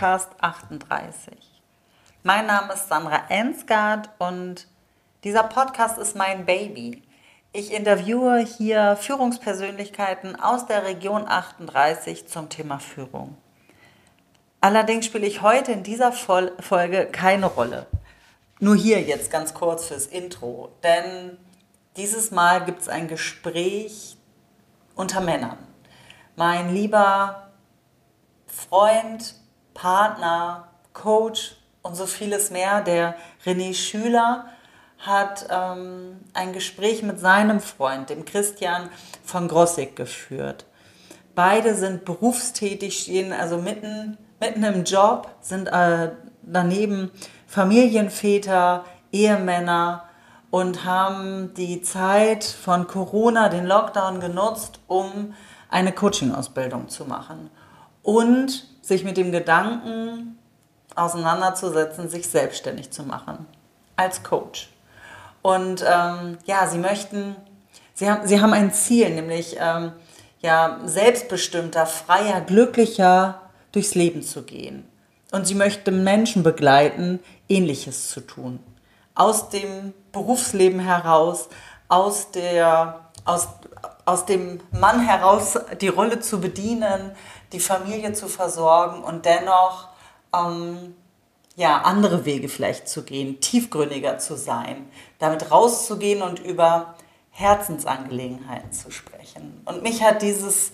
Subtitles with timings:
[0.00, 1.36] Podcast 38.
[2.22, 4.66] Mein Name ist Sandra Ensgard und
[5.24, 7.02] dieser Podcast ist mein Baby.
[7.52, 13.36] Ich interviewe hier Führungspersönlichkeiten aus der Region 38 zum Thema Führung.
[14.62, 17.86] Allerdings spiele ich heute in dieser Folge keine Rolle.
[18.58, 21.36] Nur hier jetzt ganz kurz fürs Intro, denn
[21.98, 24.16] dieses Mal gibt es ein Gespräch
[24.94, 25.58] unter Männern.
[26.36, 27.50] Mein lieber
[28.46, 29.34] Freund,
[29.80, 33.14] Partner, Coach und so vieles mehr, der
[33.46, 34.44] René Schüler,
[34.98, 38.90] hat ähm, ein Gespräch mit seinem Freund, dem Christian
[39.24, 40.66] von Grossig, geführt.
[41.34, 46.10] Beide sind berufstätig, stehen also mitten, mitten im Job, sind äh,
[46.42, 47.10] daneben
[47.46, 50.04] Familienväter, Ehemänner
[50.50, 55.34] und haben die Zeit von Corona, den Lockdown genutzt, um
[55.70, 57.48] eine Coaching-Ausbildung zu machen
[58.02, 60.38] und sich mit dem Gedanken
[60.94, 63.46] auseinanderzusetzen, sich selbstständig zu machen
[63.96, 64.70] als Coach.
[65.42, 67.36] Und ähm, ja, sie möchten,
[67.94, 69.92] sie haben, sie haben ein Ziel, nämlich ähm,
[70.40, 73.40] ja, selbstbestimmter, freier, glücklicher
[73.72, 74.86] durchs Leben zu gehen.
[75.32, 78.58] Und sie möchten Menschen begleiten, ähnliches zu tun.
[79.14, 81.48] Aus dem Berufsleben heraus,
[81.88, 83.48] aus, der, aus,
[84.04, 87.12] aus dem Mann heraus die Rolle zu bedienen,
[87.52, 89.88] die Familie zu versorgen und dennoch
[90.34, 90.94] ähm,
[91.56, 96.94] ja, andere Wege vielleicht zu gehen, tiefgründiger zu sein, damit rauszugehen und über
[97.30, 99.62] Herzensangelegenheiten zu sprechen.
[99.64, 100.72] Und mich hat dieses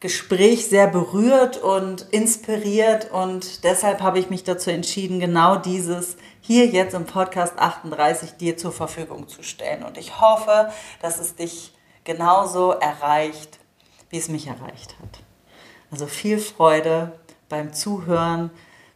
[0.00, 6.66] Gespräch sehr berührt und inspiriert und deshalb habe ich mich dazu entschieden, genau dieses hier
[6.66, 9.84] jetzt im Podcast 38 dir zur Verfügung zu stellen.
[9.84, 13.58] Und ich hoffe, dass es dich genauso erreicht,
[14.08, 15.19] wie es mich erreicht hat.
[15.92, 17.18] Also viel Freude
[17.48, 18.50] beim Zuhören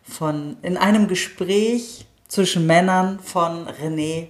[0.05, 4.28] von in einem Gespräch zwischen Männern von René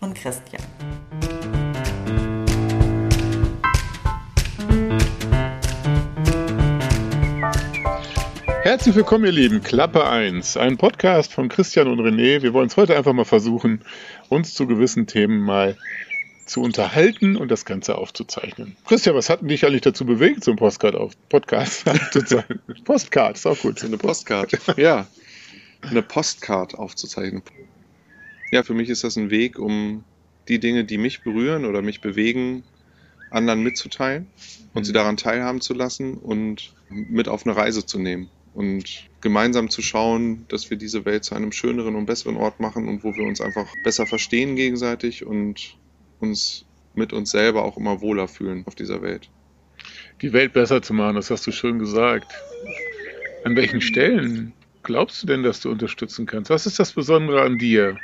[0.00, 0.62] und Christian.
[8.62, 9.62] Herzlich willkommen, ihr Lieben.
[9.64, 12.42] Klappe 1, ein Podcast von Christian und René.
[12.42, 13.84] Wir wollen es heute einfach mal versuchen,
[14.28, 15.76] uns zu gewissen Themen mal
[16.46, 18.76] zu unterhalten und das Ganze aufzuzeichnen.
[18.86, 22.60] Christian, was hat dich eigentlich dazu bewegt, so ein Postcard auf Podcast aufzuzeichnen?
[22.84, 23.78] Postcard, ist auch gut.
[23.78, 25.06] So eine Postcard, ja.
[25.82, 27.42] Eine Postcard aufzuzeichnen.
[28.50, 30.04] Ja, für mich ist das ein Weg, um
[30.48, 32.62] die Dinge, die mich berühren oder mich bewegen,
[33.30, 34.26] anderen mitzuteilen
[34.74, 34.94] und sie mhm.
[34.94, 40.46] daran teilhaben zu lassen und mit auf eine Reise zu nehmen und gemeinsam zu schauen,
[40.48, 43.40] dass wir diese Welt zu einem schöneren und besseren Ort machen und wo wir uns
[43.40, 45.76] einfach besser verstehen gegenseitig und
[46.20, 46.64] uns
[46.94, 49.28] mit uns selber auch immer wohler fühlen auf dieser Welt.
[50.22, 52.32] Die Welt besser zu machen, das hast du schön gesagt.
[53.44, 56.50] An welchen Stellen glaubst du denn, dass du unterstützen kannst?
[56.50, 57.98] Was ist das Besondere an dir?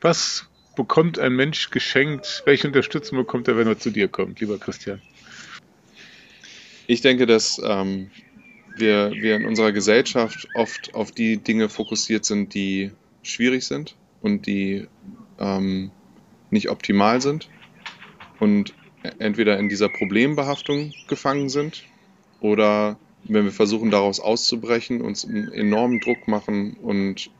[0.00, 2.42] Was bekommt ein Mensch geschenkt?
[2.44, 5.00] Welche Unterstützung bekommt er, wenn er zu dir kommt, lieber Christian?
[6.86, 8.10] Ich denke, dass ähm,
[8.76, 12.92] wir, wir in unserer Gesellschaft oft auf die Dinge fokussiert sind, die
[13.22, 14.86] schwierig sind und die
[15.38, 15.90] ähm,
[16.50, 17.48] nicht optimal sind
[18.38, 18.74] und
[19.18, 21.84] entweder in dieser Problembehaftung gefangen sind
[22.40, 27.30] oder wenn wir versuchen daraus auszubrechen, uns einen enormen Druck machen und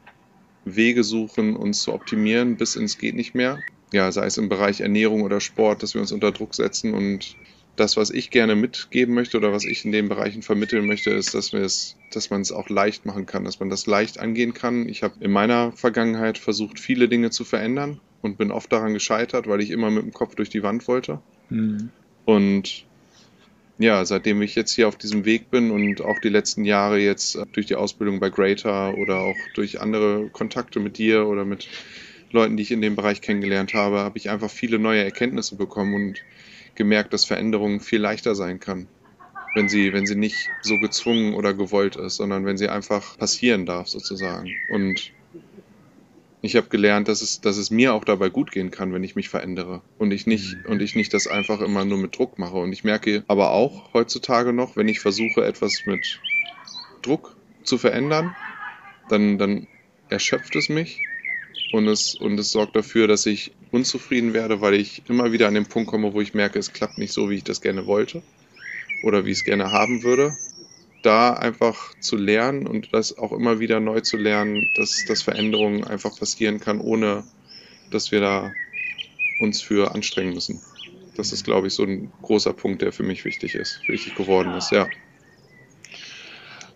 [0.65, 3.63] Wege suchen, uns zu optimieren bis ins geht nicht mehr.
[3.93, 7.37] Ja, sei es im Bereich Ernährung oder Sport, dass wir uns unter Druck setzen und
[7.77, 11.35] das, was ich gerne mitgeben möchte oder was ich in den Bereichen vermitteln möchte, ist,
[11.35, 14.53] dass, wir es, dass man es auch leicht machen kann, dass man das leicht angehen
[14.53, 14.89] kann.
[14.89, 19.47] Ich habe in meiner Vergangenheit versucht, viele Dinge zu verändern und bin oft daran gescheitert,
[19.49, 21.21] weil ich immer mit dem Kopf durch die Wand wollte.
[21.49, 21.91] Mhm.
[22.25, 22.85] Und
[23.79, 27.39] ja, seitdem ich jetzt hier auf diesem Weg bin und auch die letzten Jahre jetzt
[27.53, 31.67] durch die Ausbildung bei Greater oder auch durch andere Kontakte mit dir oder mit
[32.31, 35.95] Leuten, die ich in dem Bereich kennengelernt habe, habe ich einfach viele neue Erkenntnisse bekommen
[35.95, 36.23] und
[36.75, 38.87] gemerkt, dass Veränderung viel leichter sein kann,
[39.55, 43.65] wenn sie, wenn sie nicht so gezwungen oder gewollt ist, sondern wenn sie einfach passieren
[43.67, 44.51] darf sozusagen.
[44.69, 45.11] Und
[46.43, 49.15] ich habe gelernt, dass es, dass es mir auch dabei gut gehen kann, wenn ich
[49.17, 50.73] mich verändere und ich nicht mhm.
[50.73, 52.57] und ich nicht das einfach immer nur mit Druck mache.
[52.57, 56.21] Und ich merke aber auch heutzutage noch, wenn ich versuche, etwas mit
[57.03, 58.35] Druck zu verändern,
[59.09, 59.67] dann, dann
[60.09, 61.01] erschöpft es mich
[61.73, 65.55] und es, und es sorgt dafür, dass ich unzufrieden werde, weil ich immer wieder an
[65.55, 68.23] den Punkt komme, wo ich merke, es klappt nicht so, wie ich das gerne wollte
[69.03, 70.33] oder wie ich es gerne haben würde.
[71.03, 75.85] Da einfach zu lernen und das auch immer wieder neu zu lernen, dass, dass Veränderungen
[75.85, 77.25] einfach passieren kann, ohne
[77.91, 78.53] dass wir da
[79.41, 80.61] uns für anstrengen müssen.
[81.17, 84.55] Das ist, glaube ich, so ein großer Punkt, der für mich wichtig ist, wichtig geworden
[84.55, 84.89] ist, ja.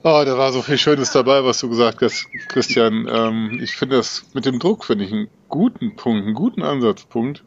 [0.06, 3.08] Oh, da war so viel Schönes dabei, was du gesagt hast, Christian.
[3.10, 7.42] Ähm, ich finde das mit dem Druck, finde ich, einen guten Punkt, einen guten Ansatzpunkt.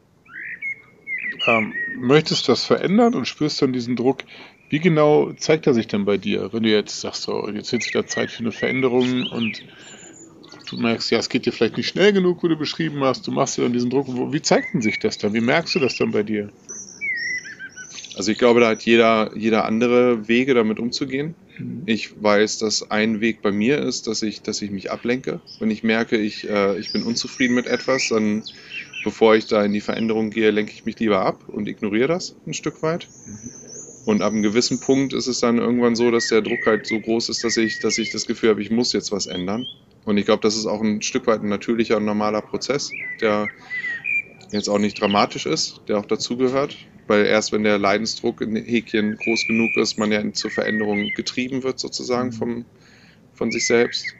[1.46, 4.24] Ähm, möchtest du das verändern und spürst dann diesen Druck?
[4.70, 7.88] Wie genau zeigt er sich denn bei dir, wenn du jetzt sagst, so, jetzt ist
[7.88, 9.64] wieder Zeit für eine Veränderung und
[10.70, 13.32] du merkst, ja, es geht dir vielleicht nicht schnell genug, wie du beschrieben hast, du
[13.32, 14.08] machst dir dann diesen Druck.
[14.34, 15.34] Wie zeigt denn sich das dann?
[15.34, 16.52] Wie merkst du das dann bei dir?
[18.18, 21.36] Also ich glaube, da hat jeder, jeder andere Wege, damit umzugehen.
[21.58, 21.84] Mhm.
[21.86, 25.40] Ich weiß, dass ein Weg bei mir ist, dass ich, dass ich mich ablenke.
[25.60, 28.44] Wenn ich merke, ich, äh, ich bin unzufrieden mit etwas, dann
[29.04, 32.36] bevor ich da in die Veränderung gehe, lenke ich mich lieber ab und ignoriere das
[32.46, 33.08] ein Stück weit.
[33.26, 33.52] Mhm.
[34.08, 37.00] Und ab einem gewissen Punkt ist es dann irgendwann so, dass der Druck halt so
[37.00, 39.68] groß ist, dass ich, dass ich das Gefühl habe, ich muss jetzt was ändern.
[40.06, 43.50] Und ich glaube, das ist auch ein Stück weit ein natürlicher und normaler Prozess, der
[44.52, 46.78] jetzt auch nicht dramatisch ist, der auch dazugehört
[47.08, 51.64] weil erst wenn der Leidensdruck in Häkchen groß genug ist, man ja zur Veränderung getrieben
[51.64, 52.66] wird sozusagen vom,
[53.34, 54.14] von sich selbst.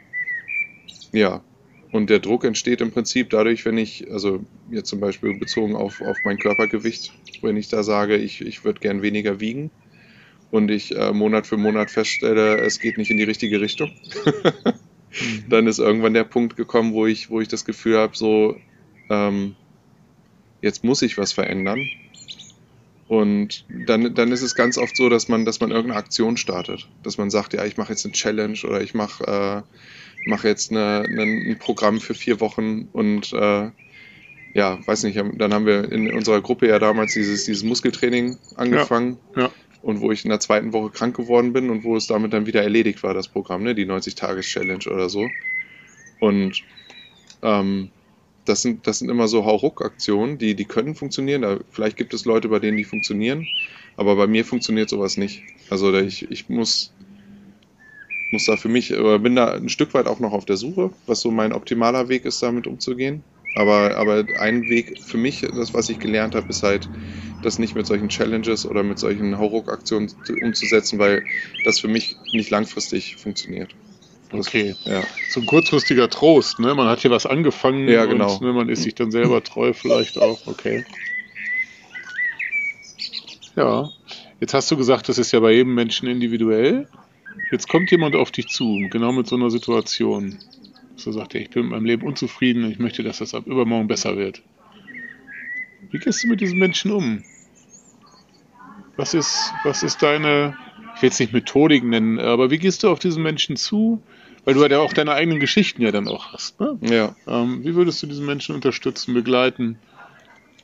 [1.12, 1.44] Ja,
[1.90, 6.00] und der Druck entsteht im Prinzip dadurch, wenn ich, also jetzt zum Beispiel bezogen auf,
[6.00, 7.12] auf mein Körpergewicht,
[7.42, 9.70] wenn ich da sage, ich, ich würde gern weniger wiegen
[10.50, 13.90] und ich äh, Monat für Monat feststelle, es geht nicht in die richtige Richtung,
[15.48, 18.56] dann ist irgendwann der Punkt gekommen, wo ich, wo ich das Gefühl habe, so,
[19.08, 19.56] ähm,
[20.60, 21.80] jetzt muss ich was verändern
[23.08, 26.88] und dann, dann ist es ganz oft so, dass man, dass man irgendeine Aktion startet.
[27.02, 29.62] Dass man sagt, ja, ich mache jetzt eine Challenge oder ich mache äh,
[30.26, 33.70] mach jetzt eine, eine, ein Programm für vier Wochen und äh,
[34.54, 39.18] ja, weiß nicht, dann haben wir in unserer Gruppe ja damals dieses, dieses Muskeltraining angefangen.
[39.36, 39.50] Ja, ja.
[39.82, 42.46] Und wo ich in der zweiten Woche krank geworden bin und wo es damit dann
[42.46, 43.74] wieder erledigt war, das Programm, ne?
[43.76, 45.28] die 90-Tages-Challenge oder so.
[46.18, 46.64] Und
[47.42, 47.90] ähm,
[48.44, 51.42] das sind, das sind immer so Hauruck-Aktionen, die, die können funktionieren.
[51.42, 53.46] Da, vielleicht gibt es Leute, bei denen die funktionieren,
[53.96, 55.42] aber bei mir funktioniert sowas nicht.
[55.70, 56.92] Also ich, ich muss,
[58.30, 61.20] muss da für mich, bin da ein Stück weit auch noch auf der Suche, was
[61.20, 63.24] so mein optimaler Weg ist, damit umzugehen.
[63.54, 66.90] Aber, aber ein Weg für mich, das, was ich gelernt habe, ist halt,
[67.42, 70.10] das nicht mit solchen Challenges oder mit solchen Hauruck-Aktionen
[70.42, 71.24] umzusetzen, weil
[71.64, 73.74] das für mich nicht langfristig funktioniert.
[74.32, 75.02] Okay, ja.
[75.30, 76.74] So ein kurzfristiger Trost, ne?
[76.74, 78.34] Man hat hier was angefangen ja, genau.
[78.34, 80.84] und ne, man ist sich dann selber treu vielleicht auch, okay.
[83.56, 83.88] Ja,
[84.40, 86.88] jetzt hast du gesagt, das ist ja bei jedem Menschen individuell.
[87.50, 90.38] Jetzt kommt jemand auf dich zu, genau mit so einer Situation.
[90.96, 93.46] So sagt er, ich bin mit meinem Leben unzufrieden und ich möchte, dass das ab
[93.46, 94.42] übermorgen besser wird.
[95.90, 97.22] Wie gehst du mit diesen Menschen um?
[98.96, 100.56] Was ist, was ist deine,
[100.96, 104.02] ich will es nicht Methodik nennen, aber wie gehst du auf diesen Menschen zu?
[104.44, 106.58] Weil du ja auch deine eigenen Geschichten ja dann auch hast.
[106.58, 106.78] Ne?
[106.82, 107.16] Ja.
[107.26, 109.78] Ähm, wie würdest du diesen Menschen unterstützen, begleiten,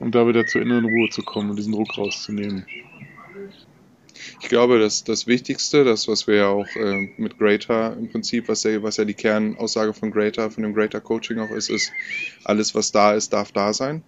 [0.01, 2.67] um da wieder zur inneren Ruhe zu kommen und diesen Druck rauszunehmen?
[4.41, 8.49] Ich glaube, dass das Wichtigste, das, was wir ja auch äh, mit Greater im Prinzip,
[8.49, 11.93] was ja, was ja die Kernaussage von Greater, von dem Greater Coaching auch ist, ist,
[12.45, 14.03] alles, was da ist, darf da sein.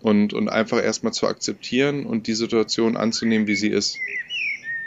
[0.00, 3.96] Und, und einfach erstmal zu akzeptieren und die Situation anzunehmen, wie sie ist.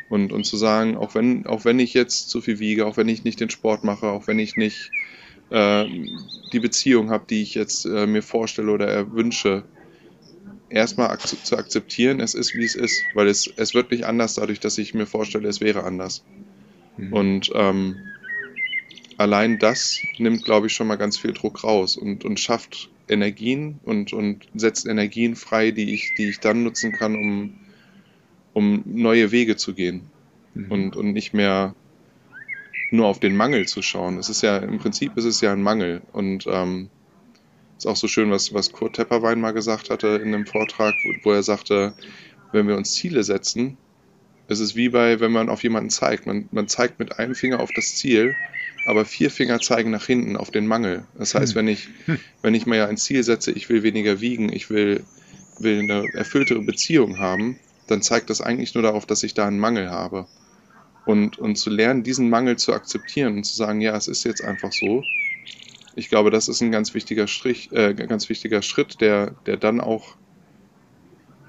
[0.09, 3.09] Und, und zu sagen, auch wenn, auch wenn ich jetzt zu viel wiege, auch wenn
[3.09, 4.89] ich nicht den Sport mache, auch wenn ich nicht
[5.49, 5.85] äh,
[6.51, 9.63] die Beziehung habe, die ich jetzt äh, mir vorstelle oder erwünsche,
[10.71, 14.35] erstmal ak zu akzeptieren, es ist wie es ist, weil es, es wird nicht anders
[14.35, 16.23] dadurch, dass ich mir vorstelle, es wäre anders.
[16.97, 17.13] Mhm.
[17.13, 17.95] Und ähm,
[19.17, 23.79] allein das nimmt, glaube ich, schon mal ganz viel Druck raus und, und schafft Energien
[23.83, 27.55] und, und setzt Energien frei, die ich, die ich dann nutzen kann, um
[28.53, 30.09] um neue Wege zu gehen
[30.53, 30.71] mhm.
[30.71, 31.75] und, und nicht mehr
[32.91, 34.17] nur auf den Mangel zu schauen.
[34.17, 36.89] Es ist ja, im Prinzip ist es ja ein Mangel und ähm,
[37.81, 41.29] ist auch so schön, was, was Kurt Tepperwein mal gesagt hatte in einem Vortrag, wo,
[41.29, 41.93] wo er sagte,
[42.51, 43.75] wenn wir uns Ziele setzen,
[44.47, 46.27] ist es wie bei, wenn man auf jemanden zeigt.
[46.27, 48.35] Man, man zeigt mit einem Finger auf das Ziel,
[48.85, 51.05] aber vier Finger zeigen nach hinten auf den Mangel.
[51.17, 51.55] Das heißt, hm.
[51.55, 51.89] wenn ich,
[52.43, 55.03] wenn ich mir ja ein Ziel setze, ich will weniger wiegen, ich will,
[55.57, 57.57] will eine erfülltere Beziehung haben,
[57.87, 60.27] dann zeigt das eigentlich nur darauf, dass ich da einen Mangel habe.
[61.05, 64.43] Und, und zu lernen, diesen Mangel zu akzeptieren und zu sagen, ja, es ist jetzt
[64.43, 65.03] einfach so.
[65.95, 69.81] Ich glaube, das ist ein ganz wichtiger, Strich, äh, ganz wichtiger Schritt, der, der dann
[69.81, 70.15] auch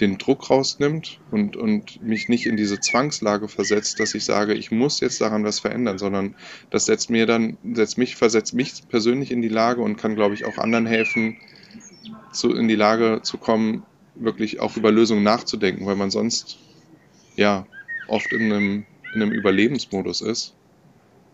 [0.00, 4.72] den Druck rausnimmt und, und mich nicht in diese Zwangslage versetzt, dass ich sage, ich
[4.72, 6.34] muss jetzt daran was verändern, sondern
[6.70, 10.34] das setzt mir dann, setzt mich, versetzt mich persönlich in die Lage und kann, glaube
[10.34, 11.36] ich, auch anderen helfen,
[12.32, 13.84] zu, in die Lage zu kommen,
[14.14, 16.58] wirklich auch über Lösungen nachzudenken, weil man sonst
[17.36, 17.66] ja
[18.08, 18.84] oft in einem,
[19.14, 20.54] in einem Überlebensmodus ist,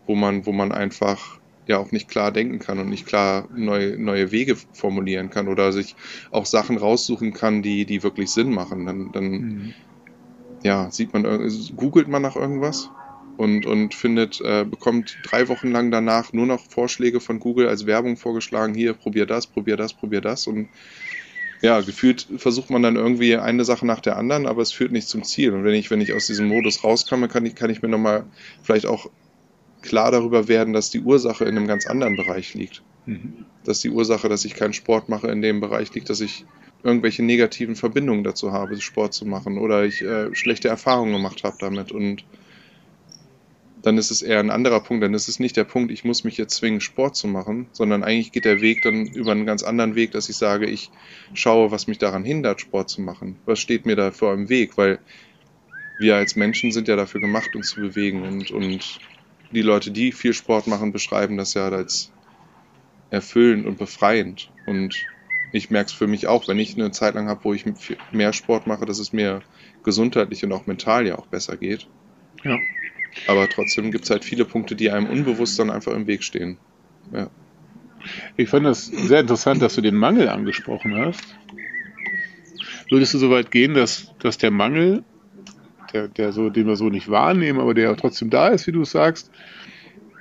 [0.05, 1.38] wo man, wo man einfach
[1.69, 5.71] ja auch nicht klar denken kann und nicht klar neue, neue Wege formulieren kann oder
[5.71, 5.95] sich
[6.31, 8.87] auch Sachen raussuchen kann, die, die wirklich Sinn machen.
[8.87, 9.73] Dann, dann mhm.
[10.63, 11.23] ja, sieht man,
[11.77, 12.89] googelt man nach irgendwas
[13.37, 17.85] und, und findet, äh, bekommt drei Wochen lang danach nur noch Vorschläge von Google als
[17.85, 20.69] Werbung vorgeschlagen, hier, probier das, probier das, probier das und
[21.61, 25.09] ja, gefühlt versucht man dann irgendwie eine Sache nach der anderen, aber es führt nicht
[25.09, 25.53] zum Ziel.
[25.53, 28.25] Und wenn ich, wenn ich aus diesem Modus rauskomme, kann ich, kann ich mir nochmal
[28.63, 29.09] vielleicht auch
[29.81, 32.81] klar darüber werden, dass die Ursache in einem ganz anderen Bereich liegt.
[33.05, 33.45] Mhm.
[33.63, 36.45] Dass die Ursache, dass ich keinen Sport mache, in dem Bereich liegt, dass ich
[36.83, 41.57] irgendwelche negativen Verbindungen dazu habe, Sport zu machen oder ich äh, schlechte Erfahrungen gemacht habe
[41.59, 41.91] damit.
[41.91, 42.23] Und
[43.81, 45.03] dann ist es eher ein anderer Punkt.
[45.03, 48.03] Dann ist es nicht der Punkt, ich muss mich jetzt zwingen, Sport zu machen, sondern
[48.03, 50.89] eigentlich geht der Weg dann über einen ganz anderen Weg, dass ich sage, ich
[51.33, 53.37] schaue, was mich daran hindert, Sport zu machen.
[53.45, 54.77] Was steht mir da vor im Weg?
[54.77, 54.99] Weil
[55.97, 58.23] wir als Menschen sind ja dafür gemacht, uns zu bewegen.
[58.23, 58.99] Und, und
[59.51, 62.11] die Leute, die viel Sport machen, beschreiben das ja als
[63.09, 64.51] erfüllend und befreiend.
[64.65, 64.95] Und
[65.51, 67.65] ich merke es für mich auch, wenn ich eine Zeit lang habe, wo ich
[68.11, 69.41] mehr Sport mache, dass es mir
[69.83, 71.87] gesundheitlich und auch mental ja auch besser geht.
[72.43, 72.57] Ja.
[73.27, 76.57] Aber trotzdem gibt es halt viele Punkte, die einem unbewusst dann einfach im Weg stehen.
[77.11, 77.29] Ja.
[78.37, 81.35] Ich fand das sehr interessant, dass du den Mangel angesprochen hast.
[82.89, 85.03] Würdest du so weit gehen, dass, dass der Mangel,
[85.93, 88.83] der, der so, den wir so nicht wahrnehmen, aber der trotzdem da ist, wie du
[88.85, 89.31] sagst,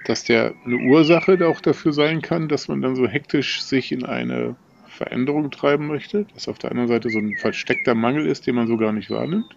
[0.05, 4.05] dass der eine Ursache auch dafür sein kann, dass man dann so hektisch sich in
[4.05, 4.57] eine
[4.89, 8.67] Veränderung treiben möchte, dass auf der anderen Seite so ein versteckter Mangel ist, den man
[8.67, 9.57] so gar nicht wahrnimmt?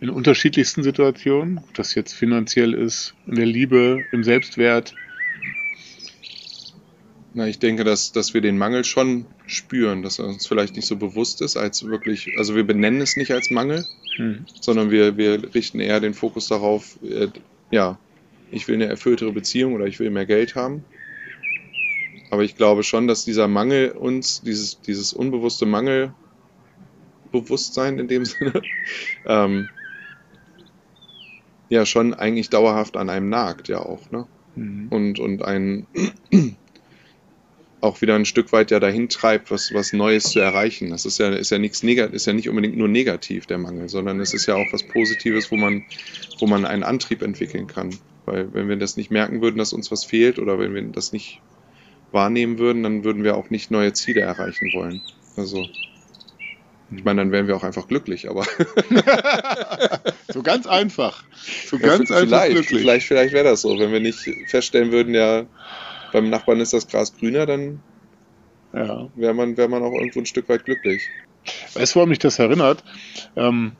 [0.00, 4.94] In unterschiedlichsten Situationen, ob das jetzt finanziell ist, in der Liebe, im Selbstwert.
[7.36, 10.86] Na, ich denke, dass, dass wir den Mangel schon spüren, dass er uns vielleicht nicht
[10.86, 13.84] so bewusst ist, als wirklich, also wir benennen es nicht als Mangel,
[14.16, 14.46] hm.
[14.58, 17.28] sondern wir, wir richten eher den Fokus darauf, äh,
[17.70, 17.98] ja,
[18.50, 20.82] ich will eine erfülltere Beziehung oder ich will mehr Geld haben.
[22.30, 28.62] Aber ich glaube schon, dass dieser Mangel uns, dieses, dieses unbewusste Mangelbewusstsein in dem Sinne,
[29.26, 29.68] ähm,
[31.68, 34.26] ja schon eigentlich dauerhaft an einem nagt, ja auch, ne?
[34.54, 34.86] Mhm.
[34.88, 35.86] Und, und einen
[37.86, 40.90] auch wieder ein Stück weit ja dahin treibt, was, was Neues zu erreichen.
[40.90, 43.88] Das ist ja, ist ja nichts negativ, ist ja nicht unbedingt nur negativ, der Mangel,
[43.88, 45.84] sondern es ist ja auch was Positives, wo man,
[46.38, 47.96] wo man einen Antrieb entwickeln kann.
[48.26, 51.12] Weil wenn wir das nicht merken würden, dass uns was fehlt oder wenn wir das
[51.12, 51.40] nicht
[52.12, 55.00] wahrnehmen würden, dann würden wir auch nicht neue Ziele erreichen wollen.
[55.36, 55.64] Also,
[56.90, 58.44] ich meine, dann wären wir auch einfach glücklich, aber.
[60.28, 61.24] so ganz einfach.
[61.66, 62.80] So ganz ja, einfach glücklich.
[62.80, 63.78] Vielleicht, vielleicht wäre das so.
[63.78, 65.46] Wenn wir nicht feststellen würden, ja,
[66.12, 67.80] beim Nachbarn ist das Gras grüner, dann
[68.72, 69.08] ja.
[69.14, 71.02] wäre man, wär man auch irgendwo ein Stück weit glücklich.
[71.74, 72.82] Weißt du, woran mich das erinnert?
[73.36, 73.72] Ähm,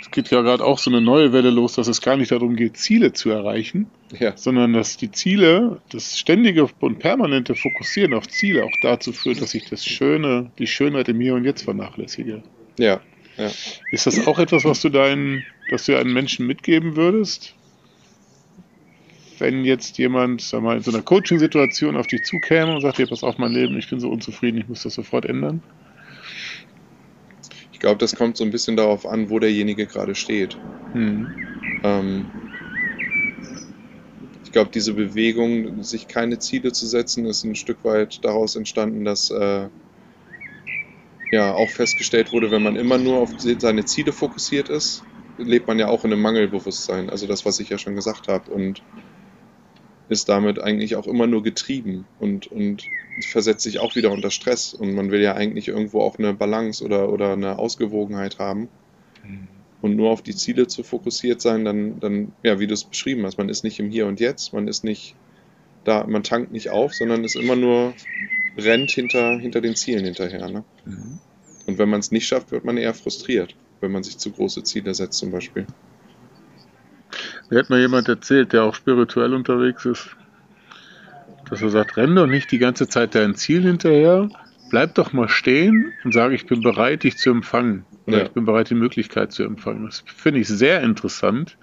[0.00, 2.56] es geht ja gerade auch so eine neue Welle los, dass es gar nicht darum
[2.56, 4.36] geht, Ziele zu erreichen, ja.
[4.36, 9.54] sondern dass die Ziele, das ständige und permanente Fokussieren auf Ziele auch dazu führt, dass
[9.54, 12.42] ich das Schöne, die Schönheit im Hier und Jetzt vernachlässige.
[12.78, 13.00] Ja.
[13.36, 13.50] ja.
[13.90, 17.54] Ist das auch etwas, was du deinen, dass du einen Menschen mitgeben würdest?
[19.40, 23.06] Wenn jetzt jemand, sag mal, in so einer Coaching-Situation auf dich zukäme und sagt, hier,
[23.06, 25.62] pass auf mein Leben, ich bin so unzufrieden, ich muss das sofort ändern?
[27.72, 30.58] Ich glaube, das kommt so ein bisschen darauf an, wo derjenige gerade steht.
[30.92, 31.32] Hm.
[31.84, 32.30] Ähm,
[34.42, 39.04] ich glaube, diese Bewegung, sich keine Ziele zu setzen, ist ein Stück weit daraus entstanden,
[39.04, 39.68] dass äh,
[41.30, 45.78] ja auch festgestellt wurde, wenn man immer nur auf seine Ziele fokussiert ist, lebt man
[45.78, 47.10] ja auch in einem Mangelbewusstsein.
[47.10, 48.50] Also das, was ich ja schon gesagt habe.
[48.50, 48.82] Und
[50.08, 52.84] ist damit eigentlich auch immer nur getrieben und, und
[53.20, 54.74] versetzt sich auch wieder unter Stress.
[54.74, 58.68] Und man will ja eigentlich irgendwo auch eine Balance oder, oder eine Ausgewogenheit haben.
[59.24, 59.48] Mhm.
[59.80, 63.24] Und nur auf die Ziele zu fokussiert sein, dann, dann, ja, wie du es beschrieben
[63.24, 65.14] hast, man ist nicht im Hier und Jetzt, man ist nicht
[65.84, 67.94] da, man tankt nicht auf, sondern ist immer nur
[68.56, 70.48] rennt hinter, hinter den Zielen hinterher.
[70.48, 70.64] Ne?
[70.84, 71.18] Mhm.
[71.66, 74.64] Und wenn man es nicht schafft, wird man eher frustriert, wenn man sich zu große
[74.64, 75.66] Ziele setzt zum Beispiel.
[77.50, 80.10] Mir hat mal jemand erzählt, der auch spirituell unterwegs ist,
[81.48, 84.28] dass er sagt, renn doch nicht die ganze Zeit dein Ziel hinterher,
[84.70, 87.84] bleib doch mal stehen und sage, ich bin bereit, dich zu empfangen.
[88.06, 88.24] Oder ja.
[88.24, 89.86] ich bin bereit, die Möglichkeit zu empfangen.
[89.86, 91.56] Das finde ich sehr interessant.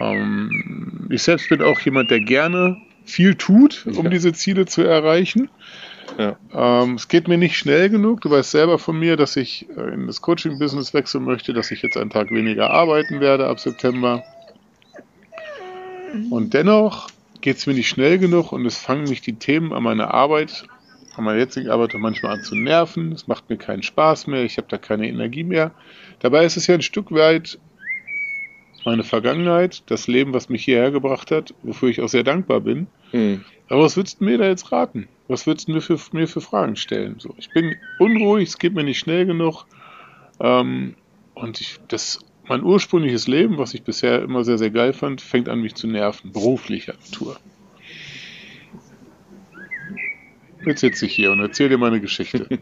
[0.00, 4.10] Ähm, ich selbst bin auch jemand, der gerne viel tut, um ja.
[4.10, 5.50] diese Ziele zu erreichen.
[6.18, 6.36] Ja.
[6.52, 8.20] Ähm, es geht mir nicht schnell genug.
[8.20, 11.82] Du weißt selber von mir, dass ich äh, in das Coaching-Business wechseln möchte, dass ich
[11.82, 14.22] jetzt einen Tag weniger arbeiten werde ab September.
[16.30, 17.08] Und dennoch
[17.40, 20.64] geht es mir nicht schnell genug und es fangen mich die Themen an meiner Arbeit,
[21.16, 23.12] an meiner jetzigen Arbeit manchmal an zu nerven.
[23.12, 25.72] Es macht mir keinen Spaß mehr, ich habe da keine Energie mehr.
[26.20, 27.58] Dabei ist es ja ein Stück weit
[28.84, 32.86] meine Vergangenheit, das Leben, was mich hierher gebracht hat, wofür ich auch sehr dankbar bin.
[33.12, 33.44] Mhm.
[33.68, 35.08] Aber was würdest du mir da jetzt raten?
[35.26, 37.16] Was würdest du mir für, mir für Fragen stellen?
[37.18, 39.64] So, ich bin unruhig, es geht mir nicht schnell genug.
[40.40, 40.96] Ähm,
[41.34, 42.18] und ich, das
[42.48, 45.86] mein ursprüngliches Leben, was ich bisher immer sehr, sehr geil fand, fängt an, mich zu
[45.86, 46.32] nerven.
[46.32, 47.38] Beruflicher Natur.
[50.66, 52.46] Jetzt sitze ich hier und erzähle dir meine Geschichte.
[52.50, 52.58] ich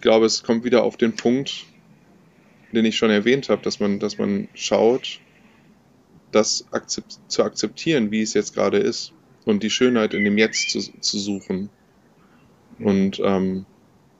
[0.00, 1.66] glaube, es kommt wieder auf den Punkt,
[2.72, 5.20] den ich schon erwähnt habe, dass man, dass man schaut,
[6.32, 9.12] das akzept, zu akzeptieren, wie es jetzt gerade ist
[9.44, 11.70] und die Schönheit in dem Jetzt zu, zu suchen.
[12.78, 13.66] Und ähm,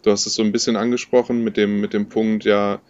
[0.02, 2.80] du hast es so ein bisschen angesprochen mit dem, mit dem Punkt, ja,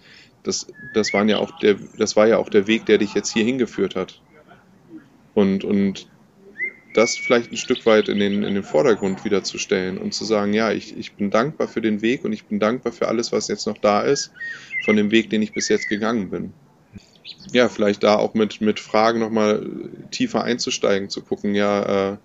[0.44, 3.32] das, das, waren ja auch der, das war ja auch der Weg, der dich jetzt
[3.32, 4.20] hier hingeführt hat.
[5.34, 6.06] Und, und
[6.94, 10.24] das vielleicht ein Stück weit in den, in den Vordergrund wieder zu stellen und zu
[10.24, 13.32] sagen, ja, ich, ich bin dankbar für den Weg und ich bin dankbar für alles,
[13.32, 14.32] was jetzt noch da ist,
[14.84, 16.52] von dem Weg, den ich bis jetzt gegangen bin.
[17.52, 19.66] Ja, vielleicht da auch mit, mit Fragen nochmal
[20.10, 22.16] tiefer einzusteigen, zu gucken, ja, äh,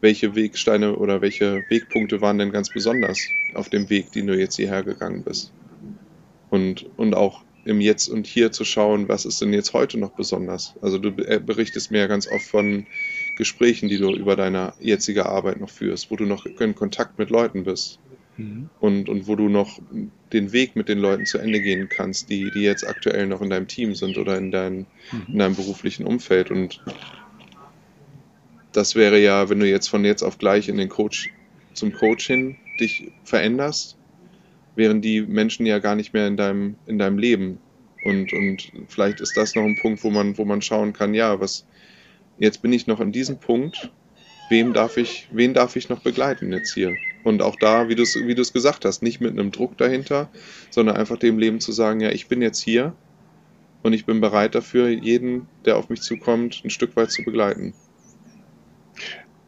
[0.00, 3.18] welche Wegsteine oder welche Wegpunkte waren denn ganz besonders
[3.54, 5.52] auf dem Weg, den du jetzt hierher gegangen bist.
[6.54, 10.12] Und, und auch im Jetzt und Hier zu schauen, was ist denn jetzt heute noch
[10.12, 10.74] besonders.
[10.82, 12.86] Also du äh, berichtest mir ja ganz oft von
[13.36, 17.30] Gesprächen, die du über deine jetzige Arbeit noch führst, wo du noch in Kontakt mit
[17.30, 17.98] Leuten bist.
[18.36, 18.68] Mhm.
[18.78, 19.80] Und, und wo du noch
[20.32, 23.50] den Weg mit den Leuten zu Ende gehen kannst, die, die jetzt aktuell noch in
[23.50, 25.26] deinem Team sind oder in, dein, mhm.
[25.32, 26.52] in deinem beruflichen Umfeld.
[26.52, 26.84] Und
[28.70, 31.32] das wäre ja, wenn du jetzt von jetzt auf gleich in den Coach
[31.72, 33.96] zum Coach hin dich veränderst,
[34.76, 37.58] wären die Menschen ja gar nicht mehr in deinem, in deinem Leben.
[38.04, 41.40] Und, und vielleicht ist das noch ein Punkt, wo man, wo man schauen kann, ja,
[41.40, 41.66] was,
[42.38, 43.90] jetzt bin ich noch an diesem Punkt,
[44.50, 46.94] wem darf ich, wen darf ich noch begleiten jetzt hier?
[47.22, 50.28] Und auch da, wie du es wie gesagt hast, nicht mit einem Druck dahinter,
[50.70, 52.94] sondern einfach dem Leben zu sagen, ja, ich bin jetzt hier
[53.82, 57.72] und ich bin bereit dafür, jeden, der auf mich zukommt, ein Stück weit zu begleiten.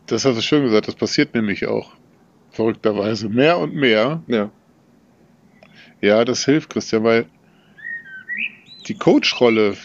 [0.07, 1.93] Das hast du schön gesagt, das passiert nämlich auch.
[2.51, 3.29] Verrückterweise.
[3.29, 4.23] Mehr und mehr.
[4.29, 4.51] Ja.
[6.07, 7.27] Ja, das hilft, Christian, weil
[8.87, 9.77] die Coach-Rolle,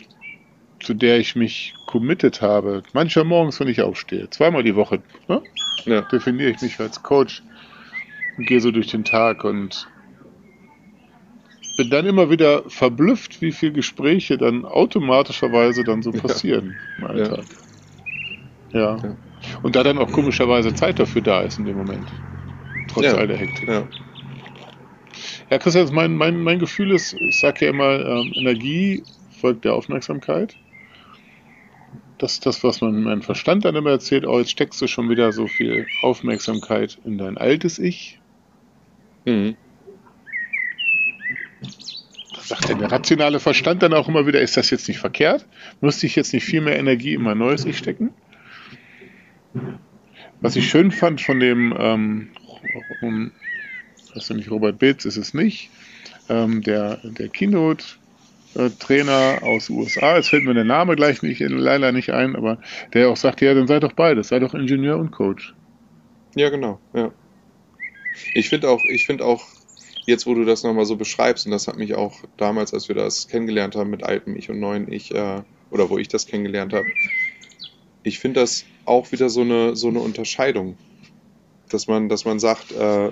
[0.80, 5.42] zu der ich mich committed habe, manchmal morgens, wenn ich aufstehe, zweimal die Woche, ne?
[5.86, 6.02] ja.
[6.02, 7.42] definiere ich mich als Coach
[8.38, 9.88] und gehe so durch den Tag und
[11.78, 17.10] bin dann immer wieder verblüfft, wie viele Gespräche dann automatischerweise dann so passieren ja.
[17.10, 17.46] im Alltag.
[18.70, 18.98] Ja.
[18.98, 19.18] ja.
[19.64, 22.12] Und da dann auch komischerweise Zeit dafür da ist in dem Moment.
[22.88, 23.68] Trotz all der Hektik.
[25.52, 25.58] Ja.
[25.58, 29.04] Christian, mein, mein, mein Gefühl ist, ich sage ja immer, ähm, Energie
[29.42, 30.56] folgt der Aufmerksamkeit.
[32.18, 35.10] Das ist das, was man mein Verstand dann immer erzählt, oh, jetzt steckst du schon
[35.10, 38.22] wieder so viel Aufmerksamkeit in dein altes Ich.
[39.26, 39.58] Mhm.
[41.62, 45.46] Da sagt der rationale Verstand dann auch immer wieder, ist das jetzt nicht verkehrt?
[45.82, 48.14] Müsste ich jetzt nicht viel mehr Energie in mein neues Ich stecken?
[50.40, 52.30] Was ich schön fand von dem ähm,
[54.14, 55.70] das ist nämlich Robert Bitz, ist es nicht.
[56.30, 62.12] Ähm, der der Keynote-Trainer aus USA, jetzt fällt mir der Name gleich nicht, leider nicht
[62.12, 62.60] ein, aber
[62.94, 65.54] der auch sagt, ja, dann sei doch beides, sei doch Ingenieur und Coach.
[66.36, 67.12] Ja, genau, ja.
[68.34, 69.46] Ich finde auch, ich finde auch,
[70.06, 72.96] jetzt wo du das nochmal so beschreibst, und das hat mich auch damals, als wir
[72.96, 76.74] das kennengelernt haben mit altem Ich und neuen Ich, äh, oder wo ich das kennengelernt
[76.74, 76.88] habe,
[78.04, 80.78] ich finde das auch wieder so eine, so eine Unterscheidung.
[81.70, 83.12] Dass man, dass man sagt, äh,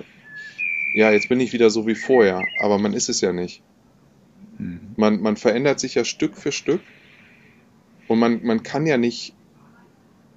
[0.94, 3.62] ja, jetzt bin ich wieder so wie vorher, aber man ist es ja nicht.
[4.58, 4.80] Mhm.
[4.96, 6.80] Man, man verändert sich ja Stück für Stück
[8.08, 9.34] und man, man kann ja nicht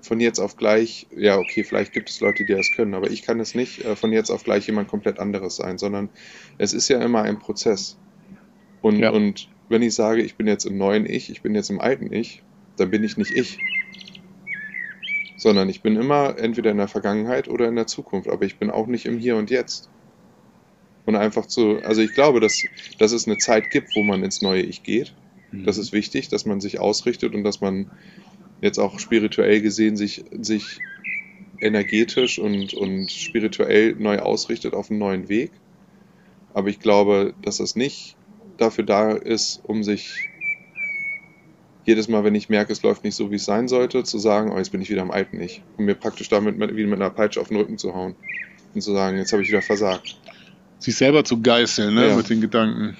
[0.01, 3.23] von jetzt auf gleich, ja, okay, vielleicht gibt es Leute, die das können, aber ich
[3.23, 6.09] kann es nicht äh, von jetzt auf gleich jemand komplett anderes sein, sondern
[6.57, 7.97] es ist ja immer ein Prozess.
[8.81, 9.11] Und, ja.
[9.11, 12.11] und wenn ich sage, ich bin jetzt im neuen Ich, ich bin jetzt im alten
[12.11, 12.43] Ich,
[12.75, 13.59] dann bin ich nicht ich.
[15.37, 18.69] Sondern ich bin immer entweder in der Vergangenheit oder in der Zukunft, aber ich bin
[18.69, 19.89] auch nicht im Hier und Jetzt.
[21.05, 22.63] Und einfach zu, also ich glaube, dass,
[22.97, 25.13] dass es eine Zeit gibt, wo man ins neue Ich geht.
[25.51, 25.65] Mhm.
[25.65, 27.91] Das ist wichtig, dass man sich ausrichtet und dass man
[28.61, 30.79] jetzt auch spirituell gesehen sich, sich
[31.59, 35.51] energetisch und, und spirituell neu ausrichtet auf einen neuen Weg.
[36.53, 38.15] Aber ich glaube, dass das nicht
[38.57, 40.29] dafür da ist, um sich
[41.85, 44.51] jedes Mal, wenn ich merke, es läuft nicht so, wie es sein sollte, zu sagen,
[44.53, 45.61] oh, jetzt bin ich wieder am alten Ich.
[45.75, 48.15] Und mir praktisch damit mit, wie mit einer Peitsche auf den Rücken zu hauen.
[48.73, 50.17] Und zu sagen, jetzt habe ich wieder versagt
[50.83, 52.15] sich selber zu geißeln ne, ja.
[52.15, 52.97] mit den Gedanken.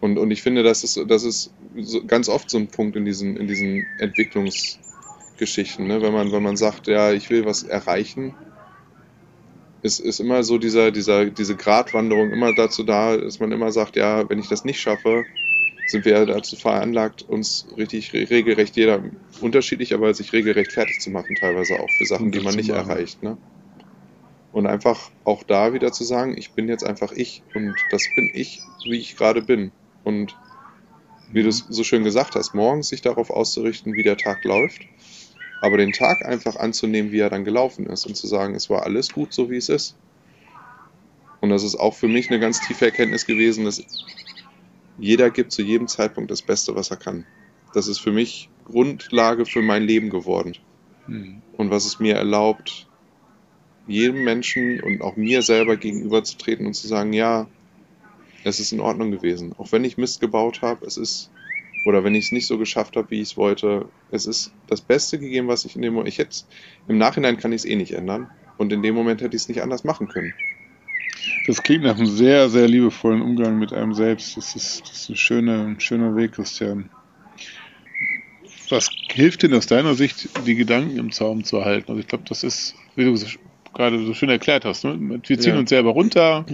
[0.00, 3.04] Und, und ich finde, das ist, das ist so ganz oft so ein Punkt in
[3.04, 5.86] diesen, in diesen Entwicklungsgeschichten.
[5.86, 6.02] Ne?
[6.02, 8.34] Wenn, man, wenn man sagt, ja, ich will was erreichen,
[9.82, 13.96] ist, ist immer so dieser, dieser, diese Gratwanderung immer dazu da, dass man immer sagt,
[13.96, 15.24] ja, wenn ich das nicht schaffe,
[15.86, 19.02] sind wir dazu veranlagt, uns richtig regelrecht, jeder
[19.40, 23.22] unterschiedlich, aber sich regelrecht fertig zu machen, teilweise auch für Sachen, die man nicht erreicht.
[23.22, 23.36] Ne?
[24.52, 28.30] Und einfach auch da wieder zu sagen, ich bin jetzt einfach ich und das bin
[28.34, 29.72] ich, wie ich gerade bin.
[30.04, 30.36] Und
[31.32, 34.82] wie du es so schön gesagt hast, morgens sich darauf auszurichten, wie der Tag läuft,
[35.62, 38.82] aber den Tag einfach anzunehmen, wie er dann gelaufen ist und zu sagen, es war
[38.82, 39.96] alles gut, so wie es ist.
[41.40, 43.82] Und das ist auch für mich eine ganz tiefe Erkenntnis gewesen, dass
[44.98, 47.26] jeder gibt zu jedem Zeitpunkt das Beste, was er kann.
[47.72, 50.56] Das ist für mich Grundlage für mein Leben geworden.
[51.06, 51.42] Mhm.
[51.56, 52.86] Und was es mir erlaubt,
[53.86, 57.46] jedem Menschen und auch mir selber gegenüberzutreten und zu sagen, ja,
[58.44, 59.54] es ist in Ordnung gewesen.
[59.58, 61.30] Auch wenn ich Mist gebaut habe, es ist,
[61.86, 64.80] oder wenn ich es nicht so geschafft habe, wie ich es wollte, es ist das
[64.80, 66.36] Beste gegeben, was ich in dem Moment, ich hätte
[66.88, 68.30] im Nachhinein kann ich es eh nicht ändern.
[68.58, 70.34] Und in dem Moment hätte ich es nicht anders machen können.
[71.46, 74.36] Das klingt nach einem sehr, sehr liebevollen Umgang mit einem selbst.
[74.36, 76.90] Das ist, das ist ein, schöner, ein schöner Weg, Christian.
[78.68, 81.90] Was hilft denn aus deiner Sicht, die Gedanken im Zaum zu halten?
[81.90, 83.16] Also ich glaube, das ist, wie du
[83.74, 84.96] gerade so schön erklärt hast, ne?
[84.98, 85.58] wir ziehen ja.
[85.58, 86.44] uns selber runter,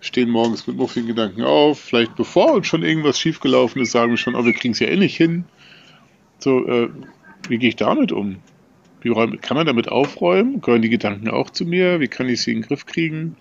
[0.00, 4.18] stehen morgens mit muffigen Gedanken auf, vielleicht bevor uns schon irgendwas schiefgelaufen ist, sagen wir
[4.18, 5.44] schon, oh, wir kriegen es ja eh nicht hin.
[6.38, 6.88] So, äh,
[7.48, 8.36] wie gehe ich damit um?
[9.00, 10.60] Wie räum, kann man damit aufräumen?
[10.60, 12.00] Gehören die Gedanken auch zu mir?
[12.00, 13.36] Wie kann ich sie in den Griff kriegen?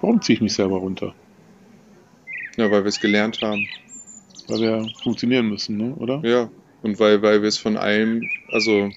[0.00, 1.14] Warum ziehe ich mich selber runter?
[2.56, 3.66] Ja, weil wir es gelernt haben.
[4.48, 5.94] Weil wir funktionieren müssen, ne?
[5.96, 6.20] oder?
[6.22, 6.50] Ja,
[6.82, 8.90] und weil, weil wir es von allem, also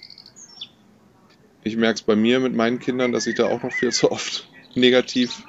[1.63, 4.12] ich merke es bei mir mit meinen Kindern, dass ich da auch noch viel zu
[4.12, 5.43] oft negativ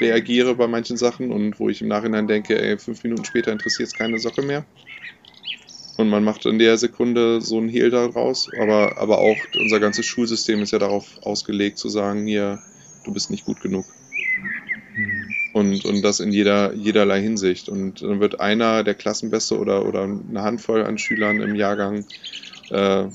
[0.00, 3.88] reagiere bei manchen Sachen und wo ich im Nachhinein denke, ey, fünf Minuten später interessiert
[3.88, 4.64] es keine Socke mehr.
[5.96, 10.04] Und man macht in der Sekunde so einen Hehl daraus, aber, aber auch unser ganzes
[10.04, 12.62] Schulsystem ist ja darauf ausgelegt zu sagen, hier,
[13.04, 13.86] du bist nicht gut genug.
[14.94, 15.34] Mhm.
[15.54, 17.70] Und, und das in jeder, jederlei Hinsicht.
[17.70, 22.04] Und dann wird einer der Klassenbeste oder, oder eine Handvoll an Schülern im Jahrgang
[22.68, 23.06] äh,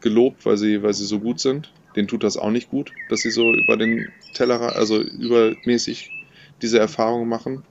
[0.00, 3.22] gelobt, weil sie, weil sie so gut sind denen tut das auch nicht gut, dass
[3.22, 6.14] sie so über den Tellerrand, also übermäßig
[6.62, 7.64] diese Erfahrungen machen,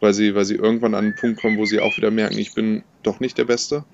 [0.00, 2.54] weil sie, weil sie irgendwann an einen Punkt kommen, wo sie auch wieder merken, ich
[2.54, 3.86] bin doch nicht der Beste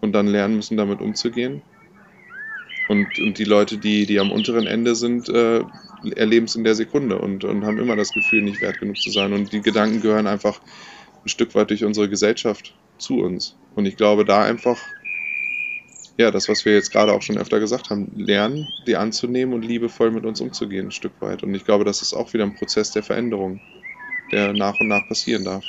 [0.00, 1.64] und dann lernen müssen, damit umzugehen.
[2.88, 5.64] Und, und die Leute, die, die am unteren Ende sind, äh,
[6.14, 9.10] erleben es in der Sekunde und, und haben immer das Gefühl, nicht wert genug zu
[9.10, 9.32] sein.
[9.32, 10.60] Und die Gedanken gehören einfach
[11.24, 13.58] ein Stück weit durch unsere Gesellschaft zu uns.
[13.74, 14.95] Und ich glaube, da einfach
[16.18, 19.62] ja, das, was wir jetzt gerade auch schon öfter gesagt haben, lernen, die anzunehmen und
[19.62, 21.42] liebevoll mit uns umzugehen, ein Stück weit.
[21.42, 23.60] Und ich glaube, das ist auch wieder ein Prozess der Veränderung,
[24.32, 25.64] der nach und nach passieren darf.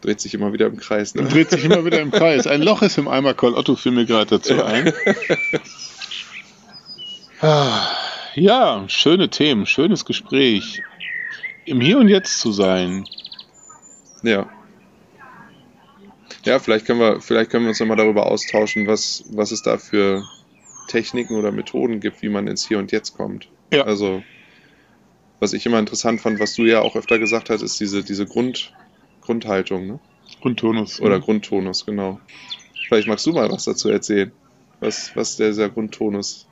[0.00, 1.24] Dreht sich immer wieder im Kreis, ne?
[1.24, 2.46] Dreht sich immer wieder im Kreis.
[2.46, 4.92] Ein Loch ist im Eimer Call Otto fiel mir gerade dazu ein.
[8.34, 10.82] ja, schöne Themen, schönes Gespräch.
[11.66, 13.04] Im Hier und Jetzt zu sein.
[14.22, 14.48] Ja.
[16.44, 19.78] Ja, vielleicht können wir, vielleicht können wir uns nochmal darüber austauschen, was, was es da
[19.78, 20.24] für
[20.88, 23.48] Techniken oder Methoden gibt, wie man ins Hier und Jetzt kommt.
[23.72, 23.84] Ja.
[23.84, 24.22] Also,
[25.40, 28.26] was ich immer interessant fand, was du ja auch öfter gesagt hast, ist diese, diese
[28.26, 28.72] Grund,
[29.22, 30.00] Grundhaltung, ne?
[30.40, 31.00] Grundtonus.
[31.00, 31.20] Oder ja.
[31.20, 32.20] Grundtonus, genau.
[32.86, 34.32] Vielleicht magst du mal was dazu erzählen.
[34.80, 36.46] Was, was dieser Grundtonus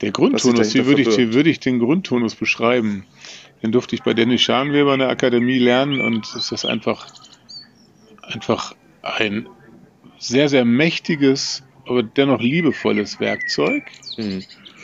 [0.00, 3.06] der Grundtonus, wie würde ich, wie würde ich den Grundtonus beschreiben?
[3.62, 7.06] Den durfte ich bei Dennis Scharnweber in der Akademie lernen und es ist einfach,
[8.22, 8.74] einfach
[9.14, 9.48] ein
[10.18, 13.84] sehr, sehr mächtiges, aber dennoch liebevolles Werkzeug,
[14.16, 14.42] mhm.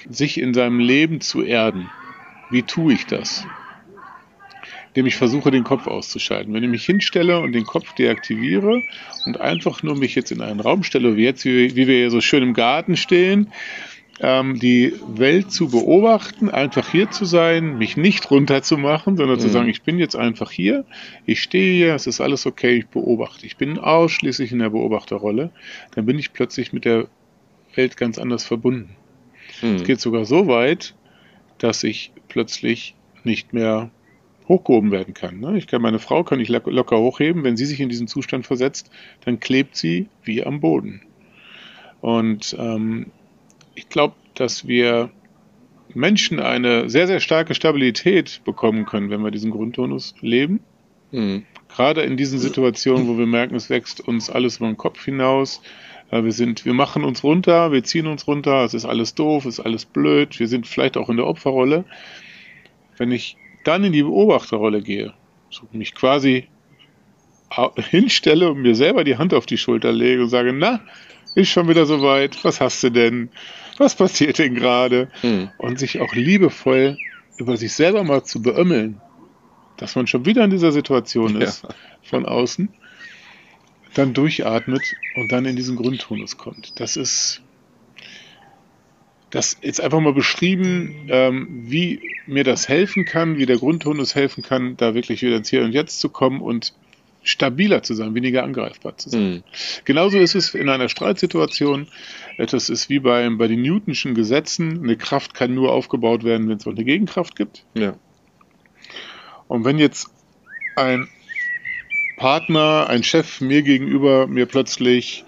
[0.09, 1.91] sich in seinem Leben zu erden.
[2.51, 3.45] Wie tue ich das?
[4.89, 6.53] Indem ich versuche, den Kopf auszuschalten.
[6.53, 8.83] Wenn ich mich hinstelle und den Kopf deaktiviere
[9.25, 12.11] und einfach nur mich jetzt in einen Raum stelle, wie jetzt, wie, wie wir hier
[12.11, 13.51] so schön im Garten stehen,
[14.21, 19.41] ähm, die Welt zu beobachten, einfach hier zu sein, mich nicht runterzumachen, sondern mhm.
[19.41, 20.85] zu sagen, ich bin jetzt einfach hier,
[21.27, 23.47] ich stehe hier, es ist alles okay, ich beobachte.
[23.47, 25.51] Ich bin ausschließlich in der Beobachterrolle.
[25.95, 27.09] Dann bin ich plötzlich mit der
[27.75, 28.97] Welt ganz anders verbunden.
[29.63, 29.77] Mhm.
[29.77, 30.95] Es geht sogar so weit,
[31.59, 32.95] dass ich plötzlich
[33.25, 33.91] nicht mehr
[34.49, 35.41] hochgehoben werden kann.
[35.41, 35.57] Ne?
[35.57, 38.91] Ich kann meine Frau kann ich locker hochheben, wenn sie sich in diesen Zustand versetzt,
[39.25, 41.03] dann klebt sie wie am Boden.
[42.01, 43.07] Und ähm,
[43.75, 45.11] ich glaube, dass wir
[45.95, 50.61] Menschen eine sehr, sehr starke Stabilität bekommen können, wenn wir diesen Grundtonus leben.
[51.11, 51.45] Mhm.
[51.69, 55.63] Gerade in diesen Situationen, wo wir merken, es wächst uns alles über den Kopf hinaus.
[56.11, 59.45] Äh, wir sind, wir machen uns runter, wir ziehen uns runter, es ist alles doof,
[59.47, 61.85] es ist alles blöd, wir sind vielleicht auch in der Opferrolle.
[62.97, 65.13] Wenn ich dann in die Beobachterrolle gehe,
[65.51, 66.49] so mich quasi
[67.77, 70.81] hinstelle und mir selber die Hand auf die Schulter lege und sage, na,
[71.35, 73.31] ist schon wieder soweit, was hast du denn?
[73.79, 75.09] was passiert denn gerade?
[75.21, 75.51] Hm.
[75.59, 76.99] Und sich auch liebevoll
[77.37, 79.01] über sich selber mal zu beömmeln,
[79.77, 81.71] dass man schon wieder in dieser Situation ist, ja.
[82.03, 82.69] von außen,
[83.95, 84.83] dann durchatmet
[85.17, 86.79] und dann in diesen Grundtonus kommt.
[86.81, 87.43] Das ist,
[89.31, 94.43] das jetzt einfach mal beschrieben, ähm, wie mir das helfen kann, wie der Grundtonus helfen
[94.43, 96.75] kann, da wirklich wieder ins Hier und Jetzt zu kommen und
[97.23, 99.23] stabiler zu sein, weniger angreifbar zu sein.
[99.23, 99.43] Mhm.
[99.85, 101.89] Genauso ist es in einer Streitsituation.
[102.39, 104.83] Das ist wie bei, bei den Newtonschen Gesetzen.
[104.83, 107.65] Eine Kraft kann nur aufgebaut werden, wenn es auch eine Gegenkraft gibt.
[107.75, 107.95] Ja.
[109.49, 110.09] Und wenn jetzt
[110.77, 111.09] ein
[112.17, 115.25] Partner, ein Chef mir gegenüber mir plötzlich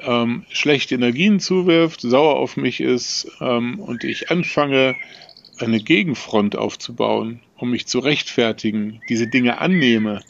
[0.00, 4.96] ähm, schlechte Energien zuwirft, sauer auf mich ist ähm, und ich anfange,
[5.58, 10.22] eine Gegenfront aufzubauen, um mich zu rechtfertigen, diese Dinge annehme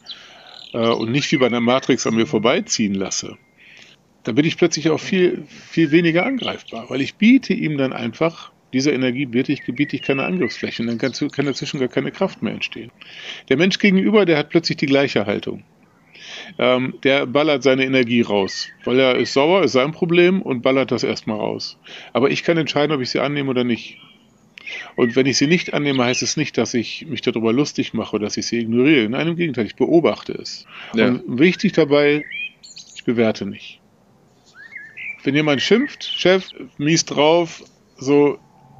[0.72, 3.36] äh, und nicht wie bei einer Matrix an mir vorbeiziehen lasse,
[4.24, 8.52] da bin ich plötzlich auch viel, viel weniger angreifbar, weil ich biete ihm dann einfach,
[8.72, 12.12] dieser Energie biete ich, biete ich keine Angriffsfläche und dann kann, kann dazwischen gar keine
[12.12, 12.90] Kraft mehr entstehen.
[13.48, 15.64] Der Mensch gegenüber, der hat plötzlich die gleiche Haltung
[16.58, 18.68] ähm, der ballert seine Energie raus.
[18.84, 21.78] Weil er ist sauer, ist sein Problem und ballert das erstmal raus.
[22.12, 23.98] Aber ich kann entscheiden, ob ich sie annehme oder nicht.
[24.96, 28.16] Und wenn ich sie nicht annehme, heißt es nicht, dass ich mich darüber lustig mache
[28.16, 29.08] oder dass ich sie ignoriere.
[29.08, 30.66] Nein, im Gegenteil, ich beobachte es.
[30.94, 31.08] Ja.
[31.08, 32.24] Und wichtig dabei,
[32.94, 33.80] ich bewerte nicht.
[35.24, 37.62] Wenn jemand schimpft, Chef, mies drauf,
[37.96, 38.38] so,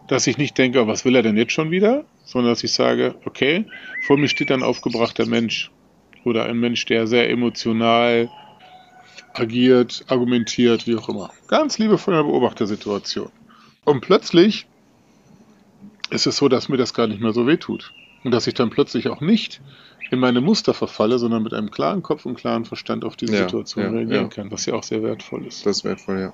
[0.09, 2.05] dass ich nicht denke, was will er denn jetzt schon wieder?
[2.25, 3.65] Sondern dass ich sage, okay,
[4.07, 5.71] vor mir steht ein aufgebrachter Mensch
[6.25, 8.29] oder ein Mensch, der sehr emotional
[9.35, 11.31] agiert, argumentiert, wie auch immer.
[11.49, 13.31] Ganz liebevolle Beobachtersituation.
[13.85, 14.67] Und plötzlich
[16.13, 17.93] ist es so, dass mir das gar nicht mehr so wehtut.
[18.25, 19.61] Und dass ich dann plötzlich auch nicht
[20.11, 23.43] in meine Muster verfalle, sondern mit einem klaren Kopf und klaren Verstand auf diese ja,
[23.43, 24.29] Situation ja, reagieren ja.
[24.29, 25.67] kann, was ja auch sehr wertvoll ist.
[25.67, 26.33] Das ist wertvoll, ja.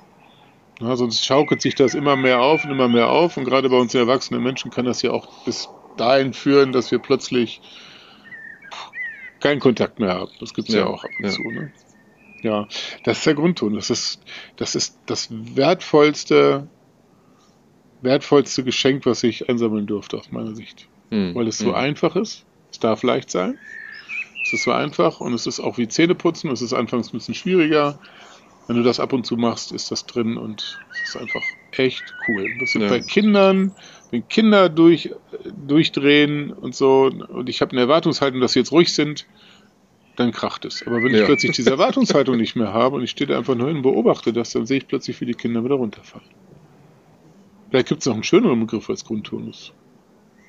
[0.87, 0.97] ja.
[0.97, 3.37] Sonst schaukelt sich das immer mehr auf und immer mehr auf.
[3.37, 6.99] Und gerade bei uns erwachsenen Menschen kann das ja auch bis dahin führen, dass wir
[6.99, 7.61] plötzlich
[9.41, 10.33] keinen Kontakt mehr haben.
[10.41, 11.43] Das gibt es ja, auch ab und zu.
[11.43, 11.73] Ne?
[12.43, 12.67] Ja,
[13.05, 13.75] das ist der Grundton.
[13.75, 14.21] Das ist,
[14.57, 16.69] das ist das wertvollste,
[18.03, 20.89] wertvollste Geschenk, was ich einsammeln durfte, aus meiner Sicht.
[21.11, 21.35] Mhm.
[21.35, 21.75] Weil es so mhm.
[21.75, 22.45] einfach ist.
[22.71, 23.59] Es darf leicht sein.
[24.45, 26.51] Es ist so einfach und es ist auch wie Zähneputzen.
[26.51, 27.99] Es ist anfangs ein bisschen schwieriger.
[28.67, 32.03] Wenn du das ab und zu machst, ist das drin und es ist einfach echt
[32.29, 32.47] cool.
[32.61, 32.89] Das sind ja.
[32.89, 33.73] bei Kindern,
[34.11, 35.11] wenn Kinder durch,
[35.67, 39.27] durchdrehen und so, und ich habe eine Erwartungshaltung, dass sie jetzt ruhig sind,
[40.17, 40.87] dann kracht es.
[40.87, 41.21] Aber wenn ja.
[41.21, 43.83] ich plötzlich diese Erwartungshaltung nicht mehr habe und ich stehe da einfach nur hin und
[43.83, 46.27] beobachte das, dann sehe ich plötzlich, wie die Kinder wieder runterfallen.
[47.71, 49.73] Vielleicht gibt es noch einen schöneren Begriff als Grundtonus.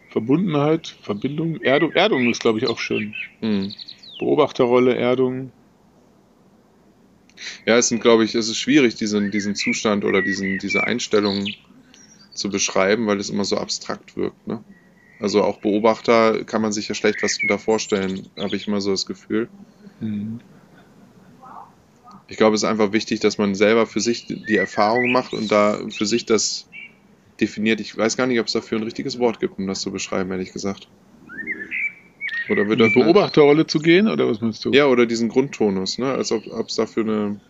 [0.10, 1.92] Verbundenheit, Verbindung, Erdung.
[1.92, 3.14] Erdung ist, glaube ich, auch schön.
[3.42, 3.74] Mhm.
[4.20, 5.52] Beobachterrolle, Erdung.
[7.66, 11.48] Ja, es sind, glaube ich, es ist schwierig, diesen, diesen Zustand oder diesen, diese Einstellung
[12.34, 14.48] zu beschreiben, weil es immer so abstrakt wirkt.
[14.48, 14.64] Ne?
[15.20, 18.92] Also auch Beobachter kann man sich ja schlecht was da vorstellen, habe ich immer so
[18.92, 19.50] das Gefühl.
[20.00, 20.40] Mhm.
[22.28, 25.52] Ich glaube, es ist einfach wichtig, dass man selber für sich die Erfahrung macht und
[25.52, 26.69] da für sich das
[27.42, 27.80] definiert.
[27.80, 30.32] Ich weiß gar nicht, ob es dafür ein richtiges Wort gibt, um das zu beschreiben,
[30.32, 30.90] ehrlich gesagt.
[32.50, 34.72] Oder wird eine Beobachterrolle zu gehen, oder was meinst du?
[34.72, 36.12] Ja, oder diesen Grundtonus, ne?
[36.12, 37.42] als ob es dafür einen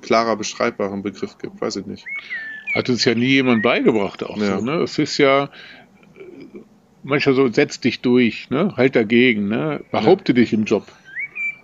[0.00, 2.06] klarer beschreibbaren Begriff gibt, weiß ich nicht.
[2.74, 4.58] Hat uns ja nie jemand beigebracht auch ja.
[4.58, 4.76] so, ne?
[4.82, 5.50] Es ist ja
[7.02, 8.74] manchmal so, setz dich durch, ne?
[8.76, 9.84] Halt dagegen, ne?
[9.90, 10.36] Behaupte ja.
[10.36, 10.86] dich im Job.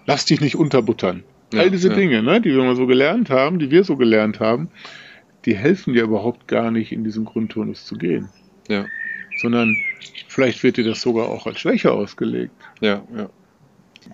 [0.06, 1.22] Lass dich nicht unterbuttern.
[1.52, 4.40] Ja, All diese Dinge, ne, die wir mal so gelernt haben, die wir so gelernt
[4.40, 4.68] haben,
[5.46, 8.28] die helfen dir überhaupt gar nicht, in diesen Grundtonus zu gehen.
[8.68, 8.86] Ja.
[9.38, 9.76] Sondern
[10.28, 12.54] vielleicht wird dir das sogar auch als Schwäche ausgelegt.
[12.80, 13.30] Ja, ja.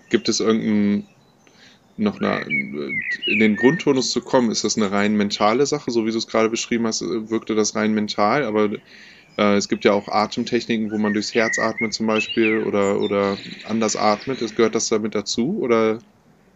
[0.09, 1.07] Gibt es irgendein
[1.95, 2.41] noch eine,
[3.27, 6.27] in den Grundtonus zu kommen, ist das eine rein mentale Sache, so wie du es
[6.27, 8.71] gerade beschrieben hast, wirkte das rein mental, aber
[9.37, 13.37] äh, es gibt ja auch Atemtechniken, wo man durchs Herz atmet zum Beispiel oder, oder
[13.65, 14.39] anders atmet.
[14.55, 15.99] Gehört das damit dazu oder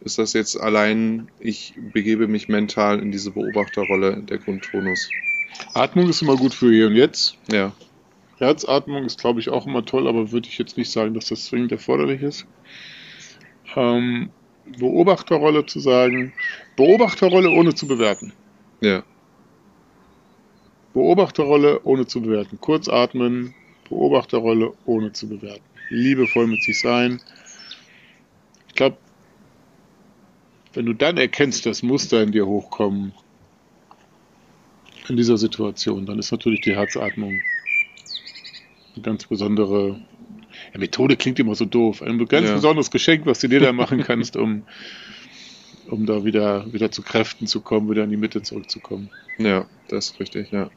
[0.07, 5.09] ist das jetzt allein, ich begebe mich mental in diese Beobachterrolle der Grundtonus?
[5.73, 7.37] Atmung ist immer gut für hier und jetzt.
[7.51, 7.73] Ja.
[8.37, 11.45] Herzatmung ist, glaube ich, auch immer toll, aber würde ich jetzt nicht sagen, dass das
[11.45, 12.45] zwingend erforderlich ist.
[13.75, 14.29] Ähm,
[14.79, 16.31] Beobachterrolle zu sagen,
[16.77, 18.31] Beobachterrolle ohne zu bewerten.
[18.79, 19.03] Ja.
[20.93, 22.59] Beobachterrolle ohne zu bewerten.
[22.61, 23.53] Kurz atmen,
[23.89, 25.63] Beobachterrolle ohne zu bewerten.
[25.89, 27.19] Liebevoll mit sich sein.
[28.67, 28.97] Ich glaube,
[30.77, 33.11] wenn du dann erkennst, dass Muster in dir hochkommen,
[35.09, 37.41] in dieser Situation, dann ist natürlich die Herzatmung
[38.93, 39.99] eine ganz besondere
[40.73, 42.03] ja, Methode klingt immer so doof.
[42.03, 42.53] Ein ganz ja.
[42.53, 44.67] besonderes Geschenk, was du dir da machen kannst, um,
[45.89, 49.09] um da wieder, wieder zu Kräften zu kommen, wieder in die Mitte zurückzukommen.
[49.39, 50.69] Ja, das ist richtig, ja.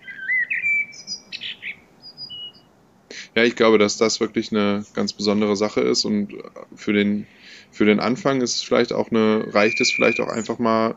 [3.36, 6.32] Ja, ich glaube, dass das wirklich eine ganz besondere Sache ist und
[6.74, 7.26] für den,
[7.72, 10.96] für den Anfang ist es vielleicht auch eine, reicht es vielleicht auch einfach mal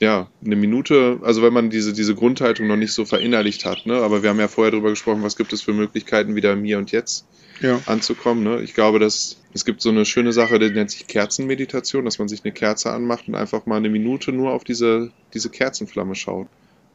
[0.00, 3.96] ja, eine Minute, also wenn man diese, diese Grundhaltung noch nicht so verinnerlicht hat, ne?
[3.96, 6.78] aber wir haben ja vorher darüber gesprochen, was gibt es für Möglichkeiten, wieder im Hier
[6.78, 7.26] und Jetzt
[7.60, 7.78] ja.
[7.84, 8.42] anzukommen.
[8.42, 8.62] Ne?
[8.62, 12.28] Ich glaube, dass es gibt so eine schöne Sache, die nennt sich Kerzenmeditation, dass man
[12.28, 16.48] sich eine Kerze anmacht und einfach mal eine Minute nur auf diese, diese Kerzenflamme schaut.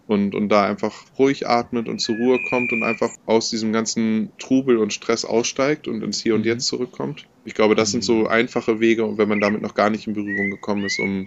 [0.08, 4.32] Und, und da einfach ruhig atmet und zur Ruhe kommt und einfach aus diesem ganzen
[4.38, 6.48] Trubel und Stress aussteigt und ins Hier und mhm.
[6.48, 7.26] Jetzt zurückkommt.
[7.44, 8.28] Ich glaube, das sind so mhm.
[8.28, 11.26] einfache Wege, wenn man damit noch gar nicht in Berührung gekommen ist, um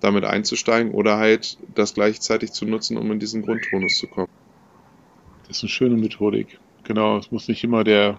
[0.00, 4.28] damit einzusteigen oder halt das gleichzeitig zu nutzen, um in diesen Grundtonus zu kommen.
[5.46, 6.58] Das ist eine schöne Methodik.
[6.82, 8.18] Genau, es muss nicht immer der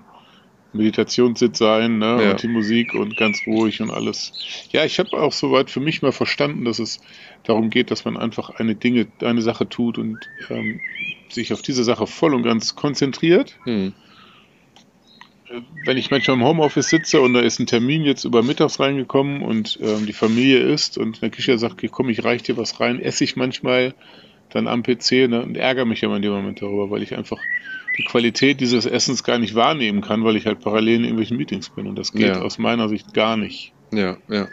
[0.73, 2.23] Meditationssitz sein ne?
[2.23, 2.31] Ja.
[2.31, 4.33] und die Musik und ganz ruhig und alles.
[4.71, 6.99] Ja, ich habe auch soweit für mich mal verstanden, dass es
[7.43, 10.79] darum geht, dass man einfach eine Dinge, eine Sache tut und ähm,
[11.29, 13.57] sich auf diese Sache voll und ganz konzentriert.
[13.63, 13.93] Hm
[15.85, 19.41] wenn ich manchmal im Homeoffice sitze und da ist ein Termin jetzt über mittags reingekommen
[19.41, 22.99] und ähm, die Familie isst und der Küche sagt, komm, ich reich dir was rein,
[22.99, 23.93] esse ich manchmal
[24.53, 27.39] dann am PC ne, und ärgere mich immer in dem Moment darüber, weil ich einfach
[27.97, 31.69] die Qualität dieses Essens gar nicht wahrnehmen kann, weil ich halt parallel in irgendwelchen Meetings
[31.69, 32.41] bin und das geht ja.
[32.41, 33.73] aus meiner Sicht gar nicht.
[33.91, 34.47] Ja, ja.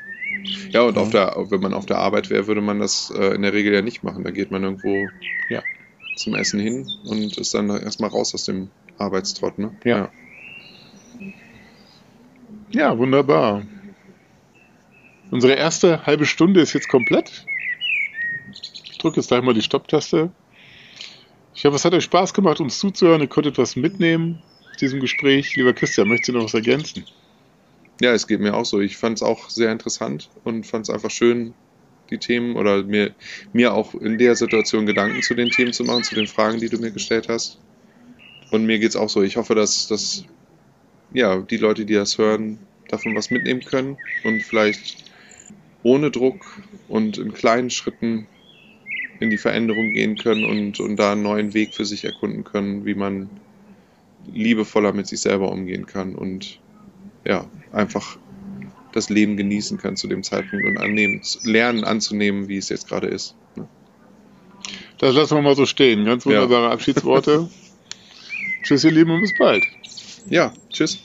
[0.70, 0.96] Ja, und.
[0.96, 3.74] Auf der, wenn man auf der Arbeit wäre, würde man das äh, in der Regel
[3.74, 4.24] ja nicht machen.
[4.24, 5.08] Da geht man irgendwo
[5.48, 5.62] ja.
[6.16, 9.58] zum Essen hin und ist dann erstmal raus aus dem Arbeitstrott.
[9.58, 9.76] Ne?
[9.84, 9.96] ja.
[9.96, 10.10] ja.
[12.72, 13.62] Ja, wunderbar.
[15.30, 17.44] Unsere erste halbe Stunde ist jetzt komplett.
[19.00, 20.30] Drücke jetzt gleich mal die Stopptaste.
[21.54, 23.22] Ich hoffe, es hat euch Spaß gemacht, uns zuzuhören.
[23.22, 25.56] Ihr konntet was mitnehmen aus diesem Gespräch.
[25.56, 27.04] Lieber Christian, möchtest du noch was ergänzen?
[28.00, 28.80] Ja, es geht mir auch so.
[28.80, 31.54] Ich fand es auch sehr interessant und fand es einfach schön,
[32.10, 33.14] die Themen oder mir,
[33.52, 36.68] mir auch in der Situation Gedanken zu den Themen zu machen, zu den Fragen, die
[36.68, 37.58] du mir gestellt hast.
[38.50, 39.22] Und mir geht es auch so.
[39.22, 40.24] Ich hoffe, dass, dass
[41.12, 42.58] ja, die Leute, die das hören,
[42.88, 45.04] davon was mitnehmen können und vielleicht
[45.82, 46.44] ohne Druck
[46.88, 48.26] und in kleinen Schritten
[49.20, 52.84] in die Veränderung gehen können und, und da einen neuen Weg für sich erkunden können,
[52.84, 53.30] wie man
[54.32, 56.58] liebevoller mit sich selber umgehen kann und
[57.24, 58.18] ja, einfach
[58.92, 63.06] das Leben genießen kann zu dem Zeitpunkt und annehmen, lernen anzunehmen, wie es jetzt gerade
[63.06, 63.36] ist.
[64.98, 66.04] Das lassen wir mal so stehen.
[66.04, 66.72] Ganz wunderbare ja.
[66.72, 67.48] Abschiedsworte.
[68.62, 69.64] Tschüss, ihr Lieben, und bis bald.
[70.28, 70.98] Ja, tschüss.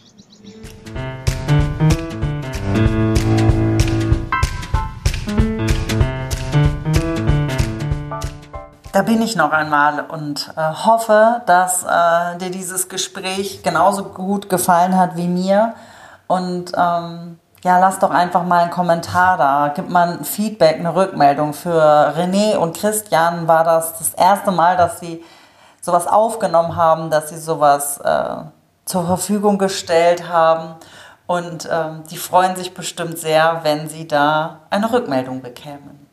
[8.95, 14.47] Da bin ich noch einmal und äh, hoffe, dass äh, dir dieses Gespräch genauso gut
[14.47, 15.73] gefallen hat wie mir.
[16.27, 19.73] Und ähm, ja, lass doch einfach mal einen Kommentar da.
[19.75, 21.53] Gib mal ein Feedback, eine Rückmeldung.
[21.53, 25.21] Für René und Christian war das das erste Mal, dass sie
[25.81, 28.35] sowas aufgenommen haben, dass sie sowas äh,
[28.85, 30.75] zur Verfügung gestellt haben.
[31.27, 36.04] Und ähm, die freuen sich bestimmt sehr, wenn sie da eine Rückmeldung bekämen.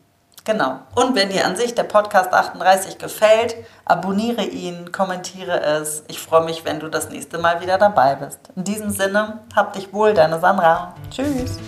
[0.44, 0.80] Genau.
[0.94, 6.02] Und wenn dir an sich der Podcast 38 gefällt, abonniere ihn, kommentiere es.
[6.08, 8.40] Ich freue mich, wenn du das nächste Mal wieder dabei bist.
[8.56, 10.94] In diesem Sinne, hab dich wohl, deine Sandra.
[11.10, 11.58] Tschüss.